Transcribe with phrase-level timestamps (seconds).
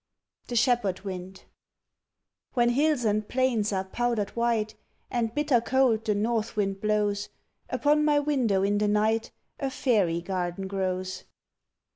[0.47, 1.43] THE SHEPHERD WIND
[2.55, 4.73] When hills and plains are powdered white,
[5.11, 7.29] And bitter cold the north wind blows,
[7.69, 11.25] Upon my window in the night A fairy garden grows.